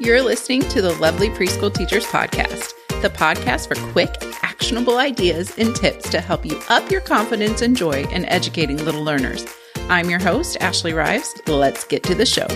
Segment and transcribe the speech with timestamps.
[0.00, 5.74] You're listening to the Lovely Preschool Teachers Podcast, the podcast for quick, actionable ideas and
[5.74, 9.44] tips to help you up your confidence and joy in educating little learners.
[9.88, 11.34] I'm your host, Ashley Rives.
[11.48, 12.46] Let's get to the show.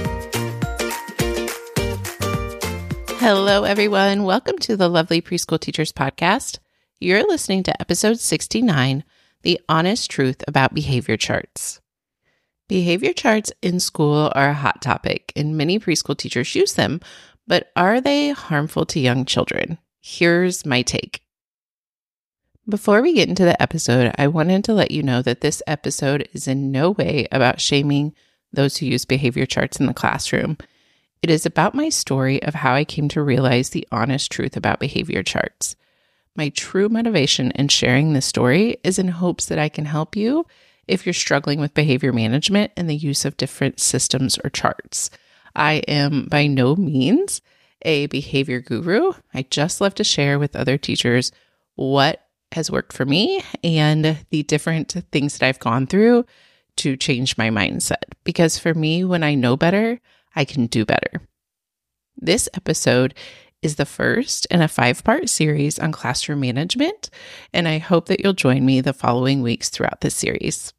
[3.18, 4.22] Hello, everyone.
[4.22, 6.60] Welcome to the Lovely Preschool Teachers Podcast.
[7.00, 9.02] You're listening to episode 69
[9.42, 11.80] The Honest Truth About Behavior Charts.
[12.68, 17.00] Behavior charts in school are a hot topic, and many preschool teachers use them
[17.52, 19.76] but are they harmful to young children?
[20.00, 21.20] Here's my take.
[22.66, 26.26] Before we get into the episode, I wanted to let you know that this episode
[26.32, 28.14] is in no way about shaming
[28.54, 30.56] those who use behavior charts in the classroom.
[31.20, 34.80] It is about my story of how I came to realize the honest truth about
[34.80, 35.76] behavior charts.
[36.34, 40.46] My true motivation in sharing this story is in hopes that I can help you
[40.88, 45.10] if you're struggling with behavior management and the use of different systems or charts.
[45.54, 47.40] I am by no means
[47.82, 49.12] a behavior guru.
[49.34, 51.32] I just love to share with other teachers
[51.74, 56.24] what has worked for me and the different things that I've gone through
[56.76, 58.04] to change my mindset.
[58.24, 60.00] Because for me, when I know better,
[60.34, 61.22] I can do better.
[62.16, 63.14] This episode
[63.62, 67.10] is the first in a five part series on classroom management,
[67.52, 70.72] and I hope that you'll join me the following weeks throughout this series.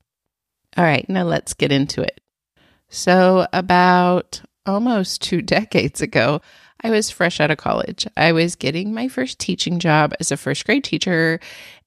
[0.75, 2.19] All right, now let's get into it.
[2.89, 6.41] So, about almost two decades ago,
[6.81, 8.05] I was fresh out of college.
[8.17, 11.39] I was getting my first teaching job as a first grade teacher,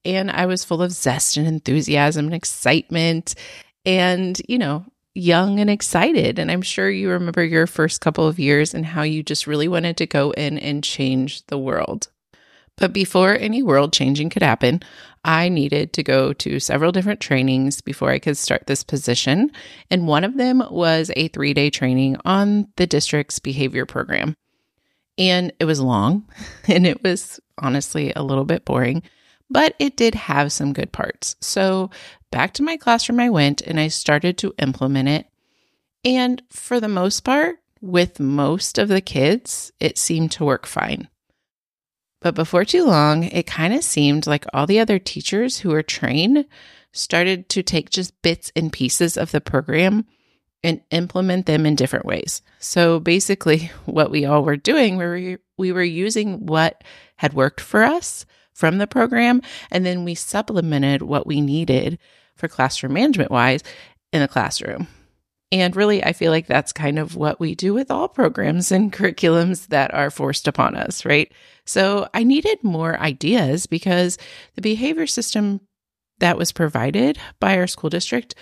[0.04, 3.34] and I was full of zest and enthusiasm and excitement
[3.84, 4.84] and, you know,
[5.14, 6.38] young and excited.
[6.38, 9.68] And I'm sure you remember your first couple of years and how you just really
[9.68, 12.08] wanted to go in and change the world.
[12.76, 14.82] But before any world changing could happen,
[15.24, 19.50] I needed to go to several different trainings before I could start this position.
[19.90, 24.34] And one of them was a three day training on the district's behavior program.
[25.18, 26.28] And it was long
[26.68, 29.02] and it was honestly a little bit boring,
[29.48, 31.34] but it did have some good parts.
[31.40, 31.90] So
[32.30, 35.26] back to my classroom I went and I started to implement it.
[36.04, 41.08] And for the most part, with most of the kids, it seemed to work fine.
[42.20, 45.82] But before too long, it kind of seemed like all the other teachers who were
[45.82, 46.46] trained
[46.92, 50.06] started to take just bits and pieces of the program
[50.62, 52.42] and implement them in different ways.
[52.58, 56.82] So basically, what we all were doing, we were, we were using what
[57.16, 61.98] had worked for us from the program, and then we supplemented what we needed
[62.36, 63.62] for classroom management wise
[64.12, 64.88] in the classroom.
[65.52, 68.92] And really, I feel like that's kind of what we do with all programs and
[68.92, 71.32] curriculums that are forced upon us, right?
[71.64, 74.18] So I needed more ideas because
[74.54, 75.60] the behavior system
[76.18, 78.34] that was provided by our school district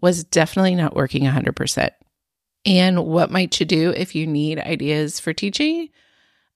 [0.00, 1.90] was definitely not working 100%.
[2.64, 5.88] And what might you do if you need ideas for teaching?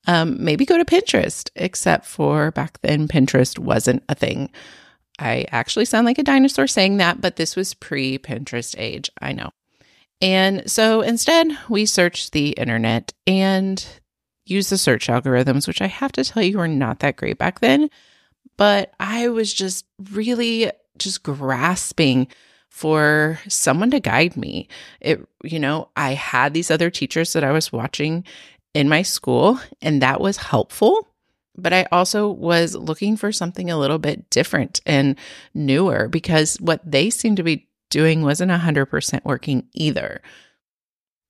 [0.06, 4.50] Um, maybe go to Pinterest, except for back then, Pinterest wasn't a thing.
[5.18, 9.10] I actually sound like a dinosaur saying that, but this was pre Pinterest age.
[9.20, 9.50] I know.
[10.20, 13.86] And so instead, we searched the internet and
[14.46, 17.60] used the search algorithms, which I have to tell you were not that great back
[17.60, 17.90] then.
[18.56, 22.28] But I was just really just grasping
[22.70, 24.68] for someone to guide me.
[25.00, 28.24] It, you know, I had these other teachers that I was watching
[28.74, 31.08] in my school, and that was helpful.
[31.56, 35.16] But I also was looking for something a little bit different and
[35.54, 40.20] newer because what they seemed to be doing wasn't 100% working either.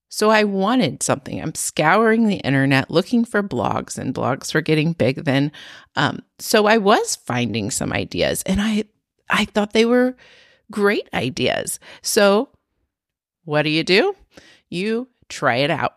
[0.09, 1.41] So I wanted something.
[1.41, 5.53] I'm scouring the internet looking for blogs, and blogs were getting big then.
[5.97, 8.85] Um, so I was finding some ideas, and I
[9.29, 10.17] I thought they were
[10.71, 11.81] great ideas.
[12.03, 12.49] So
[13.45, 14.15] what do you do?
[14.71, 15.97] You try it out.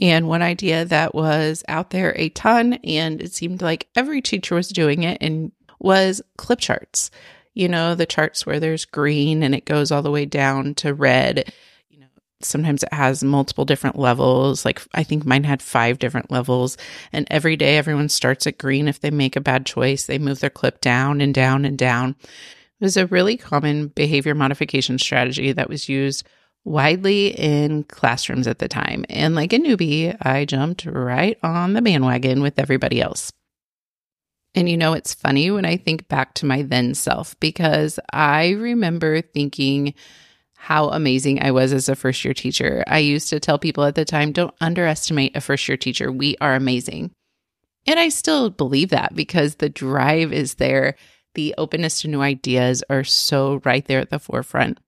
[0.00, 4.54] And one idea that was out there a ton, and it seemed like every teacher
[4.54, 5.50] was doing it, and
[5.80, 7.10] was clip charts
[7.58, 10.94] you know, the charts where there's green and it goes all the way down to
[10.94, 11.52] red.
[11.90, 12.06] You know,
[12.40, 14.64] sometimes it has multiple different levels.
[14.64, 16.76] Like I think mine had five different levels.
[17.12, 18.86] And every day everyone starts at green.
[18.86, 22.14] If they make a bad choice, they move their clip down and down and down.
[22.20, 26.24] It was a really common behavior modification strategy that was used
[26.64, 29.04] widely in classrooms at the time.
[29.08, 33.32] And like a newbie, I jumped right on the bandwagon with everybody else.
[34.58, 38.50] And you know, it's funny when I think back to my then self because I
[38.50, 39.94] remember thinking
[40.56, 42.82] how amazing I was as a first year teacher.
[42.88, 46.10] I used to tell people at the time, don't underestimate a first year teacher.
[46.10, 47.12] We are amazing.
[47.86, 50.96] And I still believe that because the drive is there.
[51.34, 54.80] The openness to new ideas are so right there at the forefront.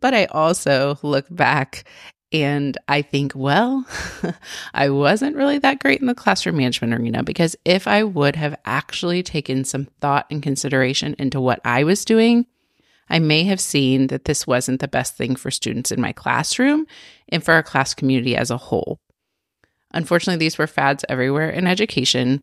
[0.00, 1.84] But I also look back
[2.42, 3.86] and I think, well,
[4.74, 8.58] I wasn't really that great in the classroom management arena because if I would have
[8.64, 12.46] actually taken some thought and consideration into what I was doing,
[13.08, 16.86] I may have seen that this wasn't the best thing for students in my classroom
[17.28, 18.98] and for our class community as a whole.
[19.92, 22.42] Unfortunately, these were fads everywhere in education,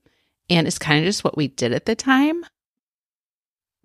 [0.49, 2.45] and it's kind of just what we did at the time.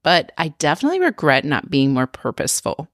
[0.02, 2.88] But I definitely regret not being more purposeful,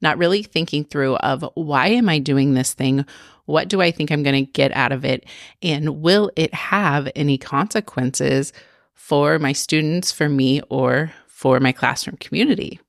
[0.00, 3.04] not really thinking through of why am I doing this thing?
[3.46, 5.24] What do I think I'm going to get out of it?
[5.62, 8.52] And will it have any consequences
[8.94, 12.80] for my students, for me, or for my classroom community?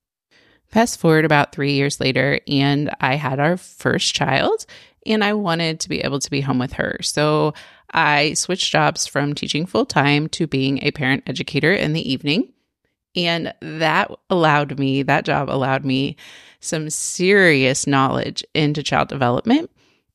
[0.67, 4.65] Fast forward about three years later, and I had our first child,
[5.05, 6.97] and I wanted to be able to be home with her.
[7.01, 7.53] So
[7.91, 12.53] I switched jobs from teaching full time to being a parent educator in the evening.
[13.25, 16.15] And that allowed me, that job allowed me
[16.61, 19.69] some serious knowledge into child development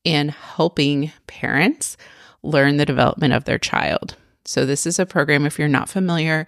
[0.04, 1.96] and helping parents
[2.42, 4.16] learn the development of their child.
[4.46, 6.46] So, this is a program, if you're not familiar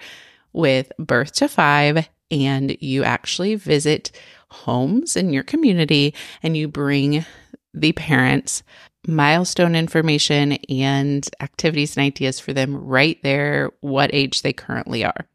[0.52, 4.10] with Birth to Five, and you actually visit
[4.50, 7.24] homes in your community and you bring
[7.72, 8.62] the parents
[9.06, 15.26] milestone information and activities and ideas for them right there, what age they currently are.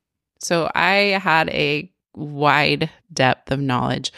[0.41, 4.11] So I had a wide depth of knowledge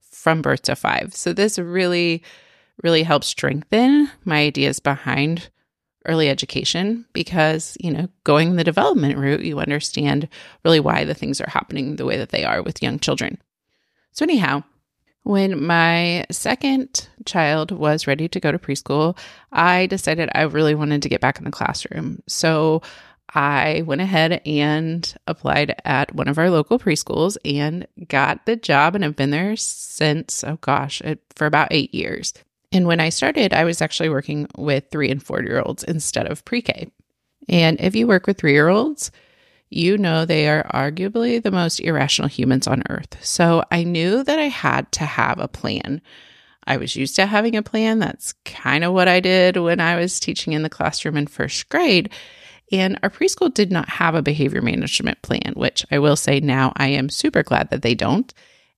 [0.00, 1.14] from birth to five.
[1.14, 2.22] So this really,
[2.82, 5.48] really helps strengthen my ideas behind
[6.06, 10.28] early education because, you know, going the development route, you understand
[10.64, 13.38] really why the things are happening the way that they are with young children.
[14.12, 14.64] So, anyhow,
[15.22, 19.16] when my second child was ready to go to preschool,
[19.52, 22.22] I decided I really wanted to get back in the classroom.
[22.26, 22.82] So,
[23.32, 28.94] I went ahead and applied at one of our local preschools and got the job
[28.94, 31.00] and have been there since, oh gosh,
[31.36, 32.34] for about eight years.
[32.72, 36.26] And when I started, I was actually working with three and four year olds instead
[36.26, 36.90] of pre K.
[37.48, 39.10] And if you work with three year olds,
[39.70, 43.16] you know they are arguably the most irrational humans on earth.
[43.24, 46.02] So I knew that I had to have a plan.
[46.64, 48.00] I was used to having a plan.
[48.00, 51.68] That's kind of what I did when I was teaching in the classroom in first
[51.68, 52.10] grade.
[52.72, 56.72] And our preschool did not have a behavior management plan, which I will say now
[56.76, 58.32] I am super glad that they don't.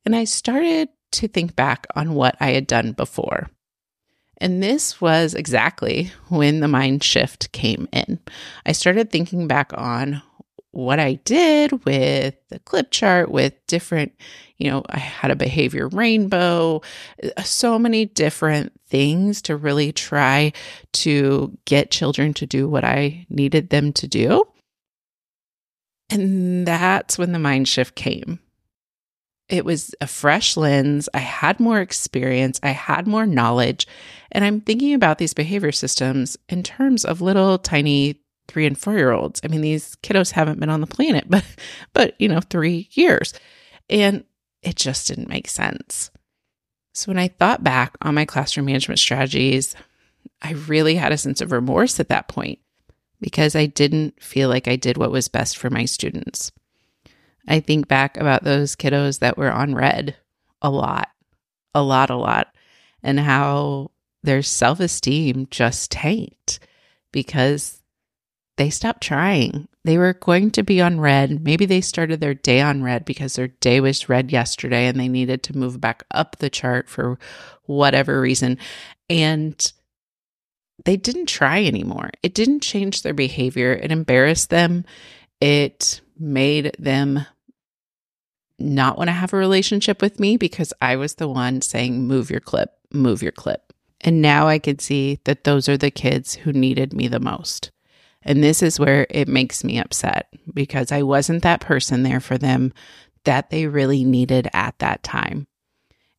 [0.04, 3.50] And I started to think back on what I had done before.
[4.38, 8.18] And this was exactly when the mind shift came in.
[8.66, 10.20] I started thinking back on
[10.72, 14.12] what I did with the clip chart, with different,
[14.58, 16.82] you know, I had a behavior rainbow,
[17.22, 20.52] uh, so many different things to really try
[20.94, 24.44] to get children to do what I needed them to do.
[26.10, 28.40] And that's when the mind shift came
[29.52, 31.10] it was a fresh lens.
[31.12, 33.86] I had more experience, I had more knowledge,
[34.32, 38.94] and I'm thinking about these behavior systems in terms of little tiny three and four
[38.94, 39.40] year olds.
[39.44, 41.44] I mean, these kiddos haven't been on the planet, but
[41.92, 43.34] but you know, three years.
[43.90, 44.24] And
[44.62, 46.10] it just didn't make sense.
[46.94, 49.74] So when I thought back on my classroom management strategies,
[50.40, 52.58] I really had a sense of remorse at that point
[53.20, 56.52] because I didn't feel like I did what was best for my students.
[57.48, 60.16] I think back about those kiddos that were on red
[60.60, 61.08] a lot,
[61.74, 62.54] a lot, a lot,
[63.02, 63.90] and how
[64.22, 66.60] their self esteem just tanked
[67.10, 67.81] because
[68.62, 69.66] they stopped trying.
[69.84, 71.42] They were going to be on red.
[71.42, 75.08] Maybe they started their day on red because their day was red yesterday and they
[75.08, 77.18] needed to move back up the chart for
[77.64, 78.58] whatever reason.
[79.10, 79.72] And
[80.84, 82.10] they didn't try anymore.
[82.22, 83.72] It didn't change their behavior.
[83.72, 84.84] It embarrassed them.
[85.40, 87.26] It made them
[88.60, 92.30] not want to have a relationship with me because I was the one saying, move
[92.30, 93.72] your clip, move your clip.
[94.00, 97.72] And now I could see that those are the kids who needed me the most.
[98.24, 102.38] And this is where it makes me upset because I wasn't that person there for
[102.38, 102.72] them
[103.24, 105.46] that they really needed at that time.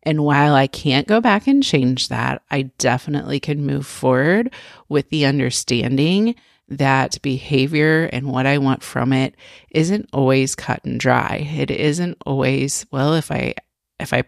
[0.03, 4.53] And while I can't go back and change that, I definitely can move forward
[4.89, 6.35] with the understanding
[6.67, 9.35] that behavior and what I want from it
[9.71, 11.49] isn't always cut and dry.
[11.55, 13.55] It isn't always, well, if I
[13.99, 14.23] if I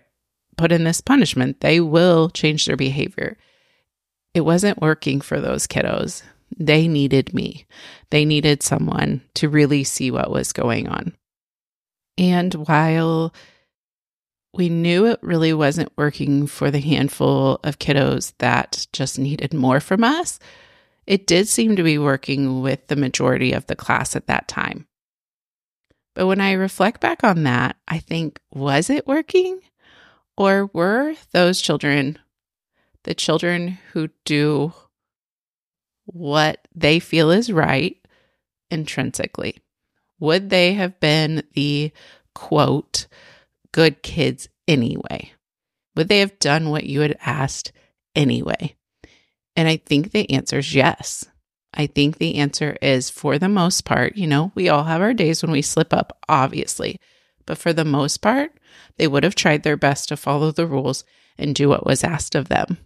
[0.57, 3.37] put in this punishment, they will change their behavior.
[4.33, 6.23] It wasn't working for those kiddos.
[6.57, 7.65] They needed me.
[8.09, 11.13] They needed someone to really see what was going on.
[12.17, 13.33] And while
[14.53, 19.81] we knew it really wasn't working for the handful of kiddos that just needed more
[19.81, 20.39] from us,
[21.05, 24.87] it did seem to be working with the majority of the class at that time.
[26.13, 29.59] But when I reflect back on that, I think, was it working?
[30.37, 32.17] Or were those children
[33.03, 34.73] the children who do
[36.05, 37.97] what they feel is right
[38.71, 39.57] intrinsically?
[40.19, 41.91] Would they have been the
[42.33, 43.07] quote,
[43.71, 45.31] good kids anyway?
[45.95, 47.71] Would they have done what you had asked
[48.15, 48.75] anyway?
[49.55, 51.25] And I think the answer is yes.
[51.73, 55.13] I think the answer is for the most part, you know, we all have our
[55.13, 56.99] days when we slip up, obviously.
[57.45, 58.51] But for the most part,
[58.97, 61.03] they would have tried their best to follow the rules
[61.37, 62.77] and do what was asked of them.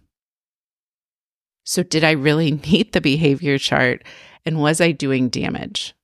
[1.64, 4.04] So, did I really need the behavior chart
[4.44, 5.94] and was I doing damage?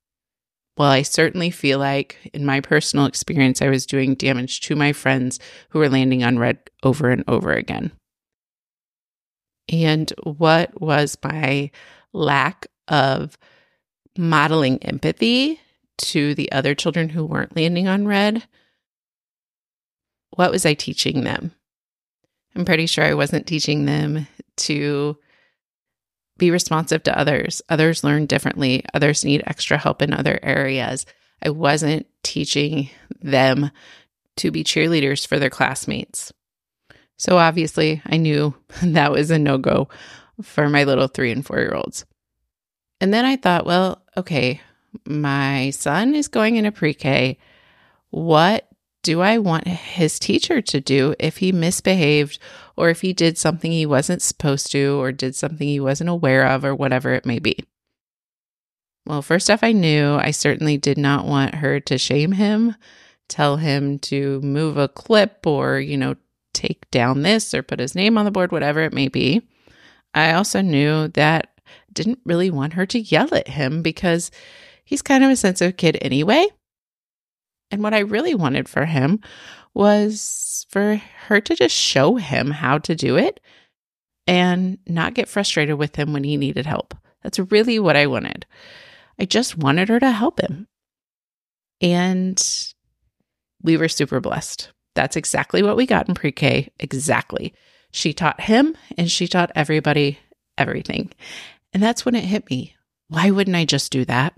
[0.77, 4.93] Well, I certainly feel like in my personal experience, I was doing damage to my
[4.93, 5.39] friends
[5.71, 7.93] who were landing on red over and over again.
[9.73, 11.71] And what was my
[12.13, 13.39] lack of
[14.19, 15.61] modeling empathy
[15.99, 18.47] to the other children who weren't landing on red?
[20.31, 21.53] What was I teaching them?
[22.55, 24.27] I'm pretty sure I wasn't teaching them
[24.59, 25.17] to
[26.39, 27.63] be responsive to others.
[27.69, 28.85] Others learn differently.
[28.95, 31.07] Others need extra help in other areas.
[31.43, 32.91] I wasn't teaching
[33.21, 33.71] them
[34.37, 36.33] to be cheerleaders for their classmates.
[37.17, 39.89] So obviously, I knew that was a no go
[40.43, 42.05] for my little three and four year olds.
[43.01, 44.61] And then I thought, well, okay,
[45.07, 47.39] my son is going into pre K.
[48.11, 48.69] What
[49.03, 52.39] do I want his teacher to do if he misbehaved
[52.77, 56.47] or if he did something he wasn't supposed to or did something he wasn't aware
[56.47, 57.59] of or whatever it may be?
[59.07, 62.75] Well, first off, I knew I certainly did not want her to shame him,
[63.29, 66.17] tell him to move a clip or, you know,
[66.53, 69.43] take down this or put his name on the board, whatever it may be.
[70.13, 74.31] I also knew that I didn't really want her to yell at him because
[74.85, 76.47] he's kind of a sensitive kid anyway.
[77.71, 79.21] And what I really wanted for him
[79.77, 83.41] was for her to just show him how to do it
[84.27, 86.95] and not get frustrated with him when he needed help.
[87.23, 88.47] That's really what I wanted.
[89.19, 90.67] I just wanted her to help him.
[91.83, 92.43] And
[93.63, 94.71] we were super blessed.
[94.95, 96.71] That's exactly what we got in pre K.
[96.81, 97.53] Exactly.
[97.91, 100.19] She taught him and she taught everybody
[100.57, 101.13] everything.
[101.75, 102.75] And that's when it hit me.
[103.09, 104.35] Why wouldn't I just do that?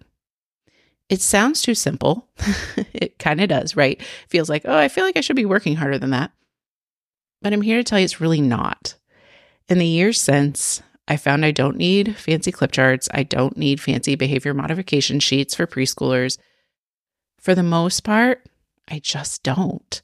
[1.08, 2.28] It sounds too simple.
[2.92, 4.00] it kind of does, right?
[4.28, 6.32] Feels like, oh, I feel like I should be working harder than that.
[7.40, 8.94] But I'm here to tell you it's really not.
[9.68, 13.08] In the years since, I found I don't need fancy clip charts.
[13.12, 16.36] I don't need fancy behavior modification sheets for preschoolers.
[17.40, 18.46] For the most part,
[18.88, 20.02] I just don't.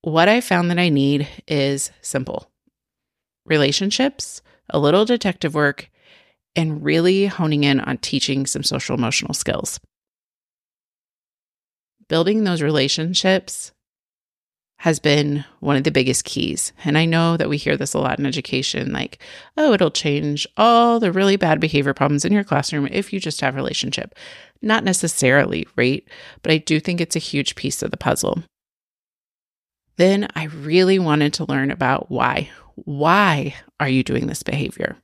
[0.00, 2.48] What I found that I need is simple
[3.44, 4.40] relationships,
[4.70, 5.90] a little detective work,
[6.54, 9.80] and really honing in on teaching some social emotional skills
[12.12, 13.72] building those relationships
[14.76, 16.74] has been one of the biggest keys.
[16.84, 19.18] And I know that we hear this a lot in education like,
[19.56, 23.40] oh, it'll change all the really bad behavior problems in your classroom if you just
[23.40, 24.14] have relationship.
[24.60, 26.06] Not necessarily, right?
[26.42, 28.42] But I do think it's a huge piece of the puzzle.
[29.96, 32.50] Then I really wanted to learn about why.
[32.74, 34.98] Why are you doing this behavior?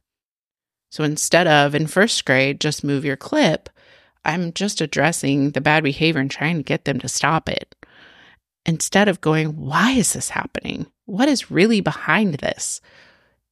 [0.91, 3.71] So instead of in first grade, just move your clip,
[4.29, 7.75] I'm just addressing the bad behavior and trying to get them to stop it.
[8.67, 10.87] Instead of going, why is this happening?
[11.07, 12.83] What is really behind this?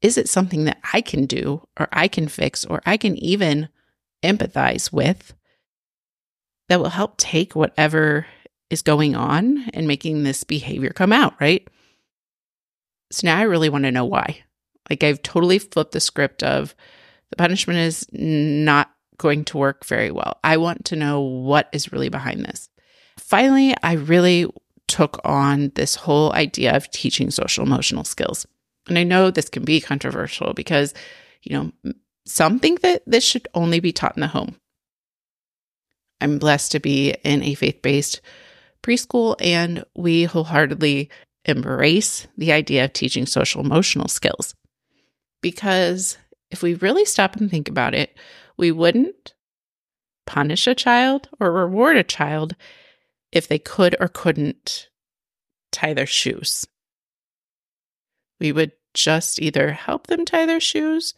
[0.02, 3.70] Is it something that I can do or I can fix or I can even
[4.22, 5.34] empathize with
[6.68, 8.26] that will help take whatever
[8.68, 11.66] is going on and making this behavior come out, right?
[13.10, 14.42] So now I really want to know why.
[14.90, 16.74] Like I've totally flipped the script of
[17.30, 20.38] the punishment is not going to work very well.
[20.44, 22.68] I want to know what is really behind this.
[23.18, 24.46] Finally, I really
[24.88, 28.46] took on this whole idea of teaching social emotional skills.
[28.88, 30.94] And I know this can be controversial because,
[31.42, 31.92] you know,
[32.24, 34.56] some think that this should only be taught in the home.
[36.20, 38.20] I'm blessed to be in a faith based
[38.82, 41.10] preschool, and we wholeheartedly
[41.44, 44.54] embrace the idea of teaching social emotional skills.
[45.42, 46.16] Because
[46.50, 48.16] if we really stop and think about it,
[48.56, 49.34] we wouldn't
[50.26, 52.56] punish a child or reward a child
[53.32, 54.88] if they could or couldn't
[55.72, 56.66] tie their shoes.
[58.40, 61.14] We would just either help them tie their shoes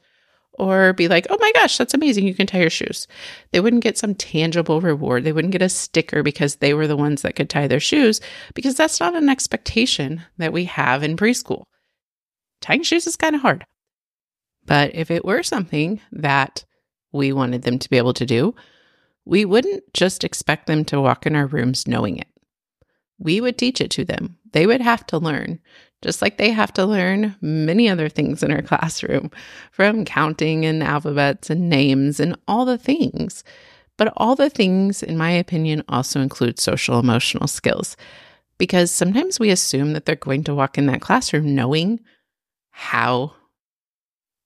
[0.52, 2.26] or be like, oh my gosh, that's amazing.
[2.26, 3.06] You can tie your shoes.
[3.52, 5.24] They wouldn't get some tangible reward.
[5.24, 8.20] They wouldn't get a sticker because they were the ones that could tie their shoes,
[8.54, 11.62] because that's not an expectation that we have in preschool.
[12.60, 13.64] Tying shoes is kind of hard.
[14.66, 16.64] But if it were something that
[17.12, 18.54] we wanted them to be able to do,
[19.24, 22.28] we wouldn't just expect them to walk in our rooms knowing it.
[23.18, 24.38] We would teach it to them.
[24.52, 25.60] They would have to learn
[26.02, 29.30] just like they have to learn many other things in our classroom,
[29.72, 33.44] from counting and alphabets and names and all the things.
[33.96, 37.96] But all the things, in my opinion, also include social emotional skills
[38.56, 42.00] because sometimes we assume that they're going to walk in that classroom knowing
[42.70, 43.32] how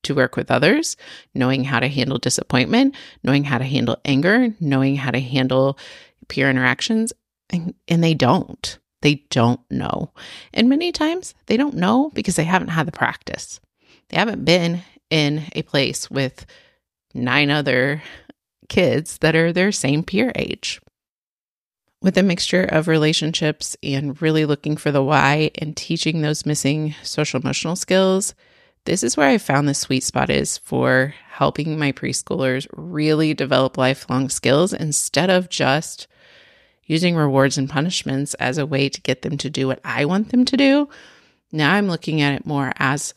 [0.02, 0.96] to work with others,
[1.34, 5.78] knowing how to handle disappointment, knowing how to handle anger, knowing how to handle
[6.28, 7.12] peer interactions,
[7.50, 8.78] and, and they don't.
[9.02, 10.12] They don't know.
[10.54, 13.60] And many times they don't know because they haven't had the practice.
[14.08, 16.46] They haven't been in a place with
[17.12, 18.02] nine other
[18.68, 20.80] kids that are their same peer age.
[22.00, 26.94] With a mixture of relationships and really looking for the why and teaching those missing
[27.02, 28.34] social emotional skills,
[28.84, 33.78] this is where I found the sweet spot is for helping my preschoolers really develop
[33.78, 36.06] lifelong skills instead of just
[36.84, 40.30] using rewards and punishments as a way to get them to do what I want
[40.30, 40.88] them to do.
[41.52, 43.14] Now I'm looking at it more as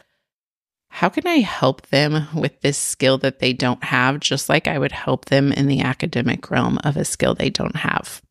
[0.89, 4.79] how can I help them with this skill that they don't have, just like I
[4.79, 8.21] would help them in the academic realm of a skill they don't have?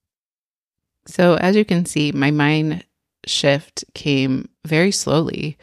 [1.07, 2.85] So, as you can see, my mind
[3.26, 5.59] shift came very slowly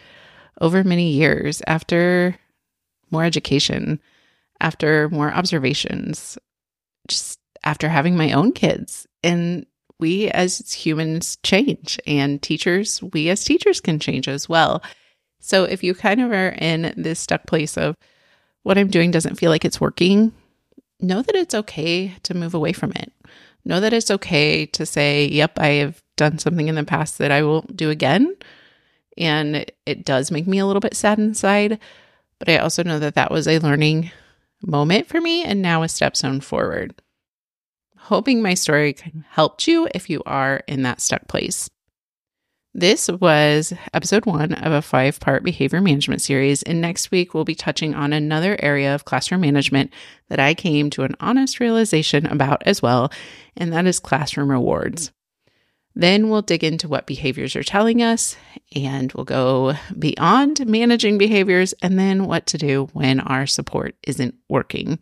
[0.62, 2.38] over many years after
[3.10, 4.00] more education,
[4.62, 6.38] after more observations,
[7.08, 9.65] just after having my own kids and
[10.00, 14.82] we as humans change and teachers, we as teachers can change as well.
[15.39, 17.96] So if you kind of are in this stuck place of
[18.63, 20.32] what I'm doing doesn't feel like it's working,
[21.00, 23.12] know that it's okay to move away from it.
[23.65, 27.31] Know that it's okay to say, yep, I have done something in the past that
[27.31, 28.36] I won't do again.
[29.18, 31.80] And it does make me a little bit sad inside.
[32.40, 34.12] But I also know that that was a learning
[34.66, 36.94] moment for me and now a stepstone forward
[38.02, 38.96] hoping my story
[39.30, 41.70] helped you if you are in that stuck place.
[42.74, 46.64] This was episode one of a five part behavior management series.
[46.64, 49.92] And next week, we'll be touching on another area of classroom management
[50.30, 53.12] that I came to an honest realization about as well,
[53.58, 55.12] and that is classroom rewards.
[55.94, 58.38] Then we'll dig into what behaviors are telling us,
[58.74, 64.36] and we'll go beyond managing behaviors and then what to do when our support isn't
[64.48, 65.00] working.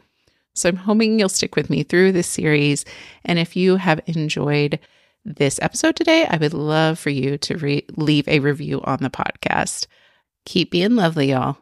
[0.55, 2.85] So I'm hoping you'll stick with me through this series.
[3.23, 4.79] And if you have enjoyed
[5.23, 9.09] this episode today, I would love for you to re- leave a review on the
[9.09, 9.85] podcast.
[10.45, 11.57] Keep being lovely, y'all.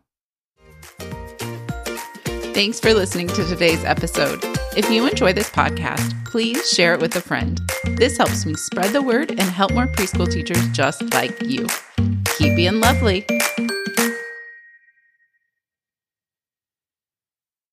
[2.54, 4.44] Thanks for listening to today's episode.
[4.78, 7.60] If you enjoy this podcast, please share it with a friend.
[7.96, 11.66] This helps me spread the word and help more preschool teachers just like you.
[12.38, 13.26] Keep being lovely.